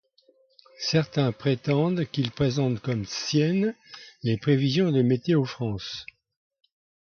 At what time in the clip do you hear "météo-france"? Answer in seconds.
5.03-6.07